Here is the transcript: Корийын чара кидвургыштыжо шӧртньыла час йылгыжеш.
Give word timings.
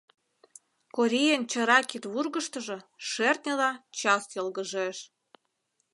Корийын 0.95 1.41
чара 1.51 1.79
кидвургыштыжо 1.89 2.77
шӧртньыла 3.07 3.71
час 3.99 4.23
йылгыжеш. 4.35 4.97